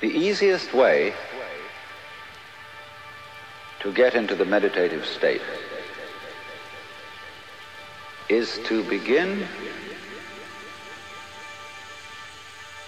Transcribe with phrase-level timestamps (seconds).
[0.00, 1.12] The easiest way
[3.80, 5.42] to get into the meditative state
[8.28, 9.44] is to begin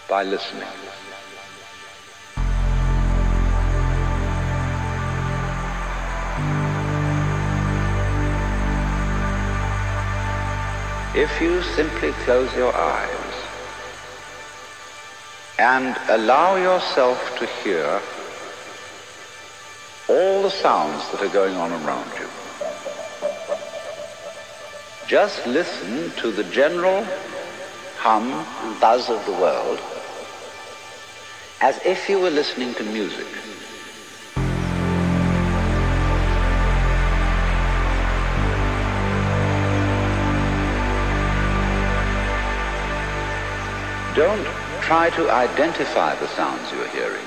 [0.08, 0.68] by listening.
[11.12, 13.19] If you simply close your eyes
[15.60, 18.00] and allow yourself to hear
[20.08, 22.26] all the sounds that are going on around you.
[25.06, 27.04] Just listen to the general
[27.98, 29.78] hum and buzz of the world
[31.60, 33.26] as if you were listening to music.
[44.14, 44.59] Don't
[44.90, 47.24] try to identify the sounds you're hearing.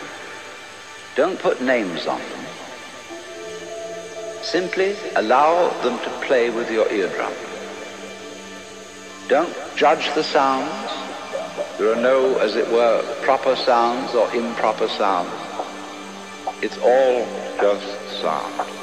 [1.16, 2.45] Don't put names on them.
[4.42, 7.31] Simply allow them to play with your eardrum.
[9.30, 10.92] Don't judge the sounds.
[11.78, 15.31] There are no, as it were, proper sounds or improper sounds.
[16.61, 17.25] It's all
[17.61, 18.83] just sound.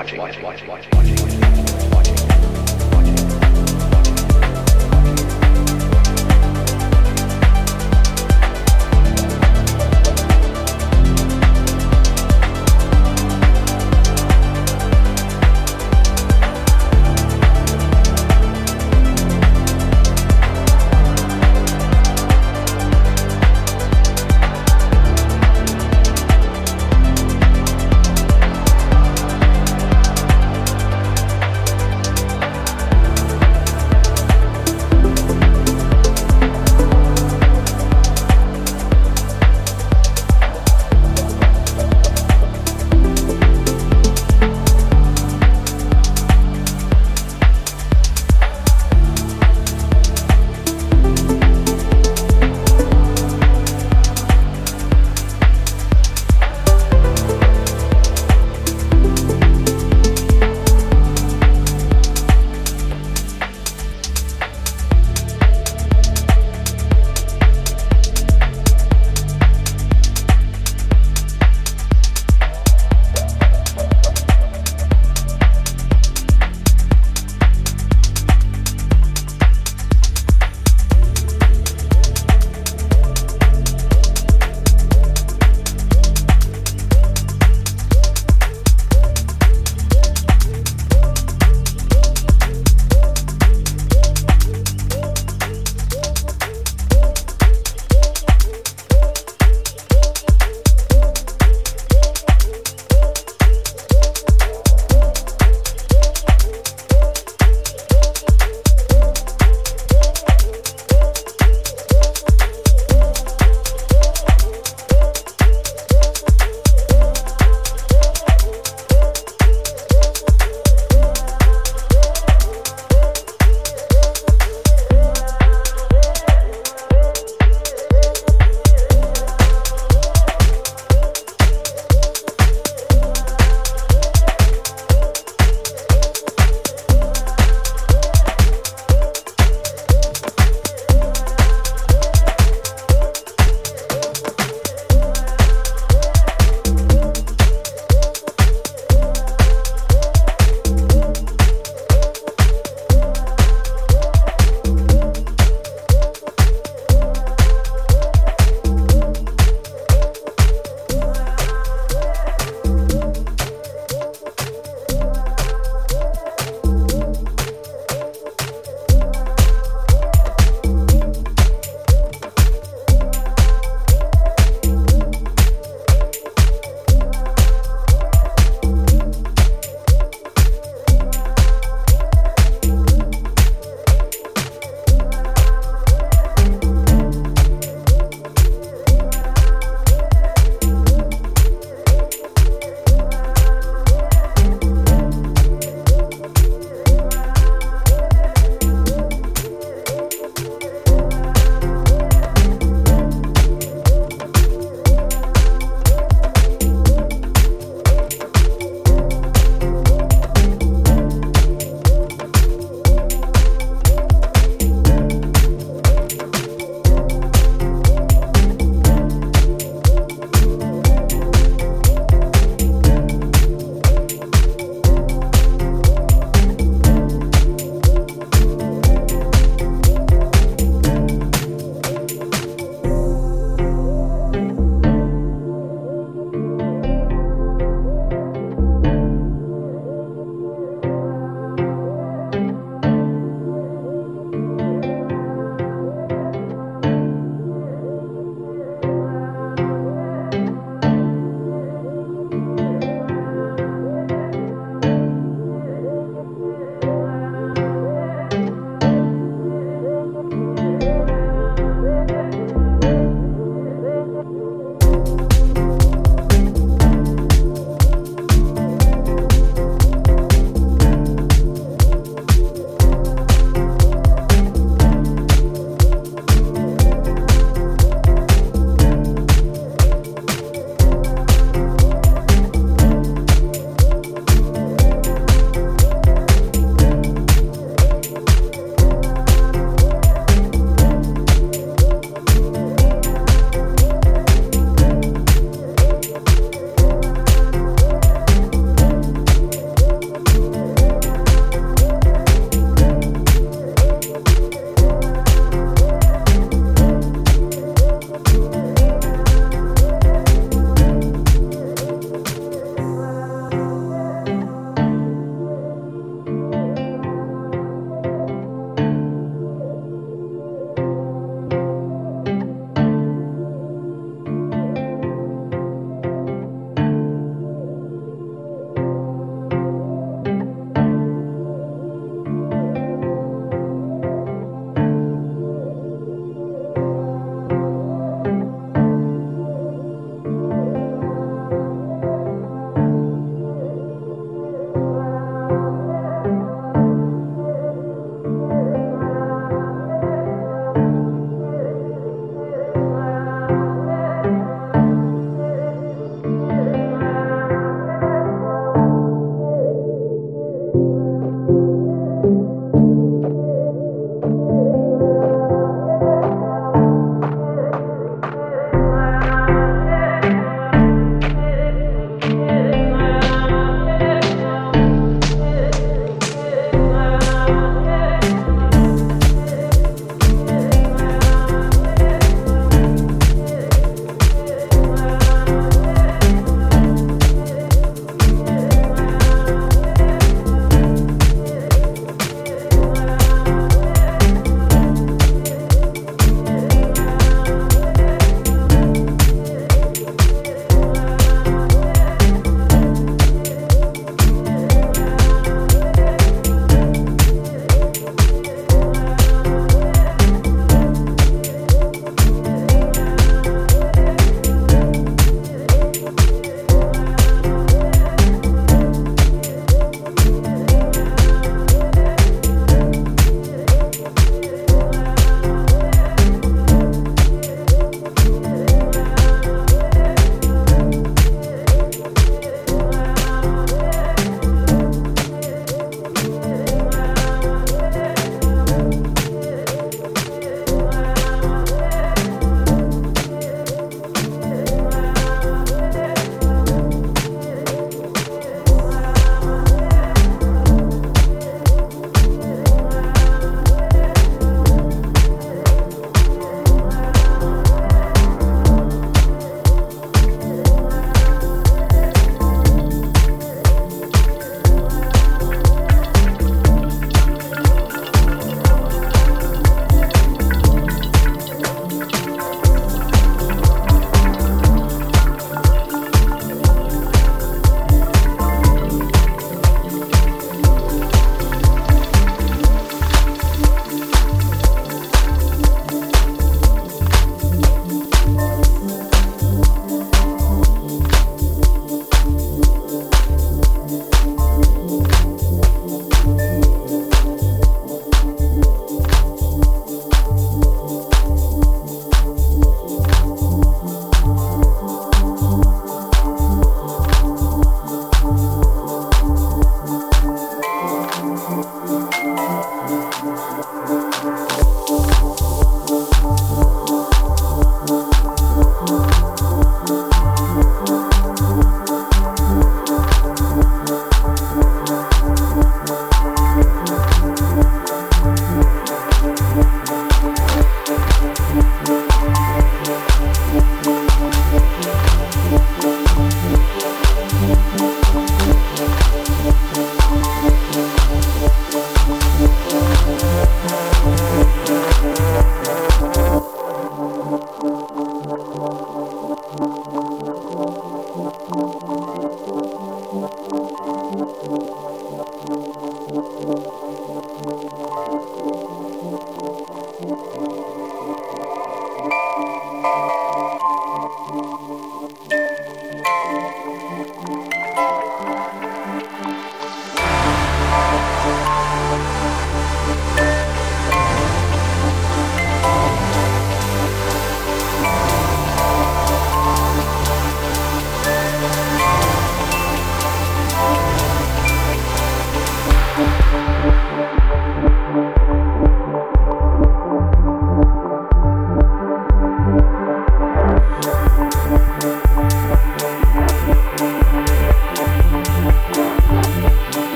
[0.00, 1.69] Watching, watching, watching, watching, watching.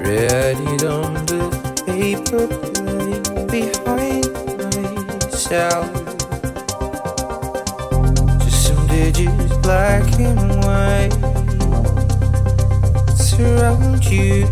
[0.00, 1.50] Read on the
[1.86, 4.26] paper plate behind
[5.22, 5.88] myself.
[8.44, 11.12] Just some digits, black and white,
[13.16, 14.46] surround you.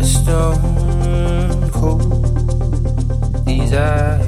[0.00, 4.27] A stone cold desire.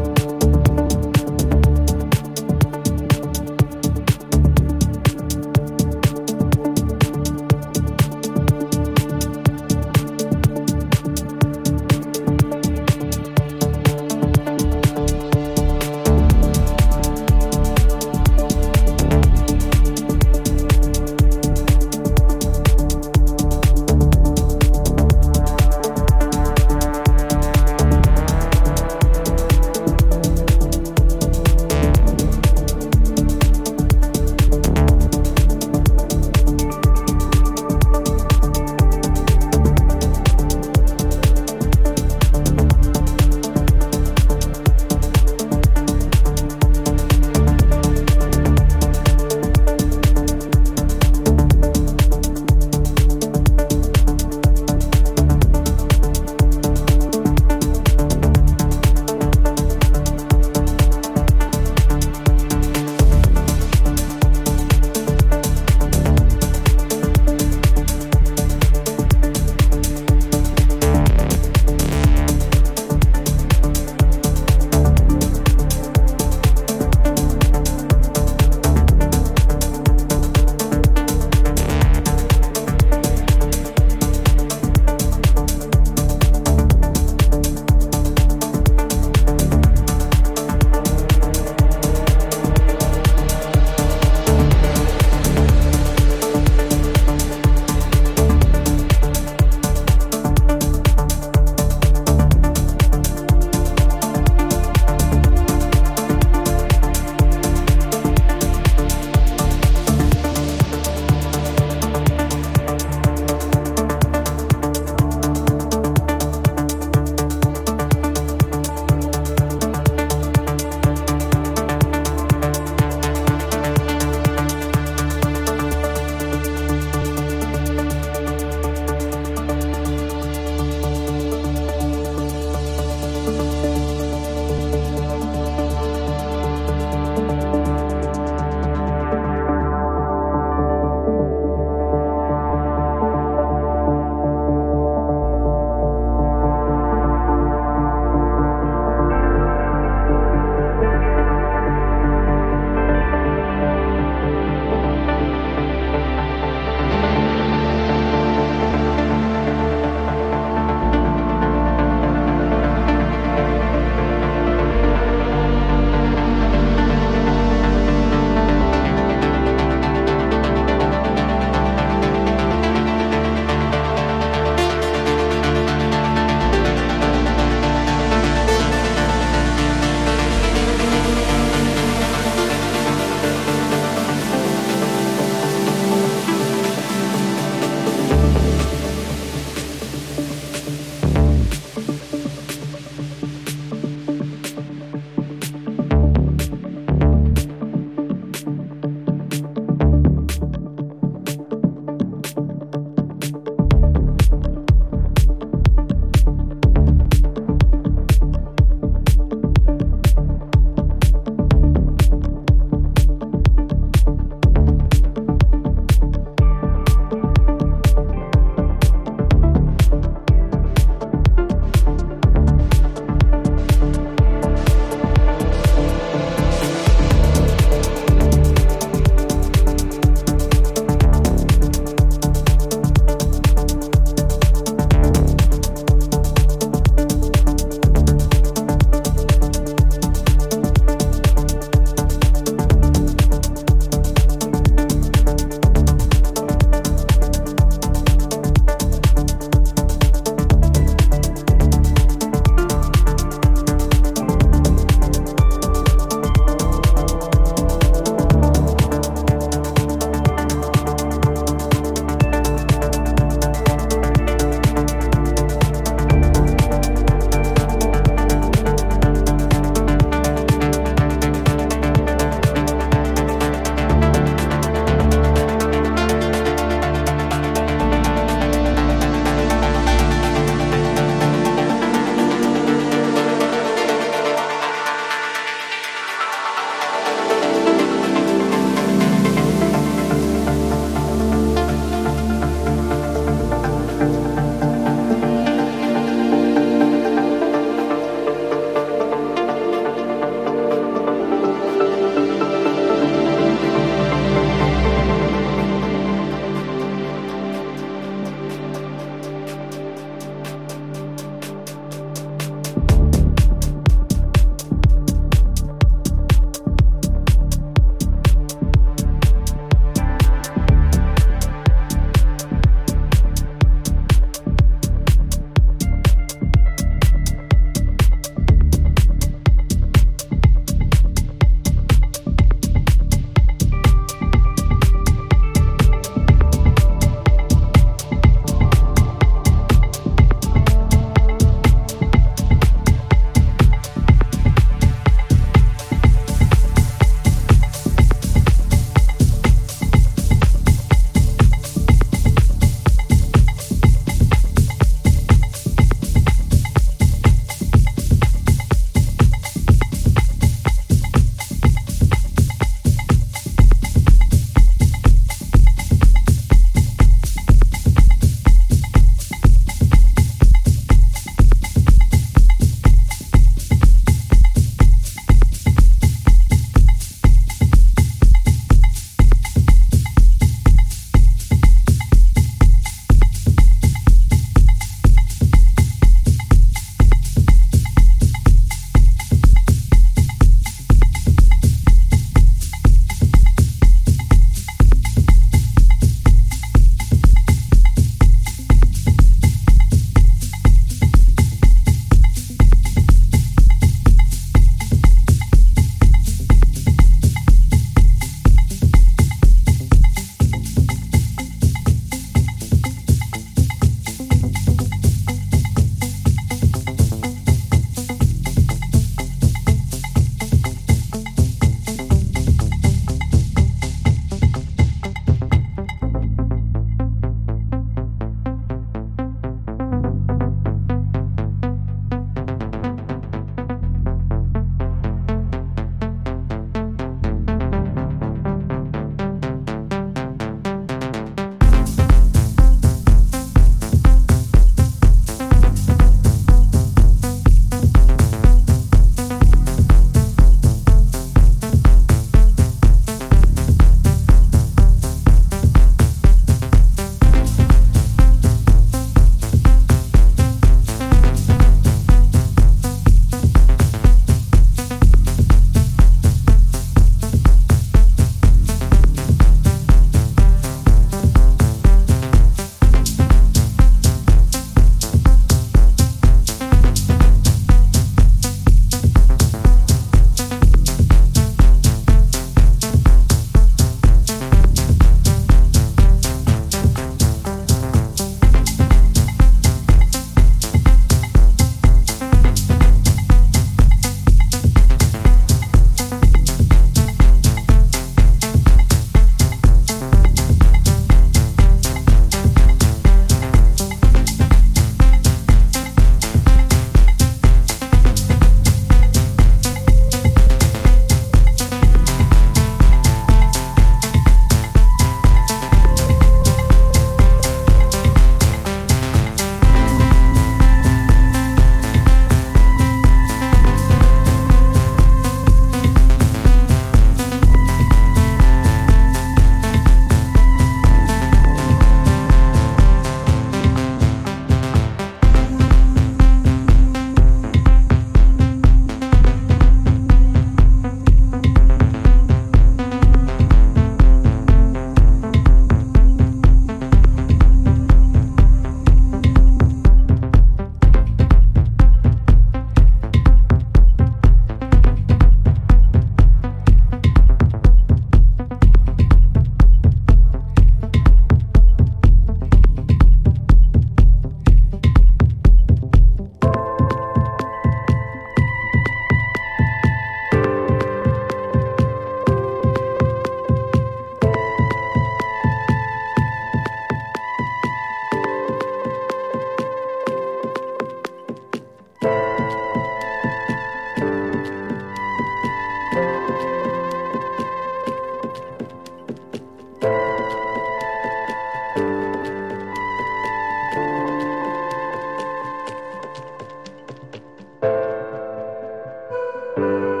[599.57, 600.00] Música